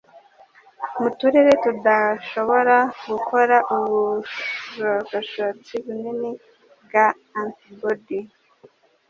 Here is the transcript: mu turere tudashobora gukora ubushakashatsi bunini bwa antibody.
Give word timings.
mu 0.99 1.09
turere 1.17 1.51
tudashobora 1.63 2.77
gukora 3.11 3.57
ubushakashatsi 3.75 5.73
bunini 5.83 6.29
bwa 6.83 7.05
antibody. 7.41 8.19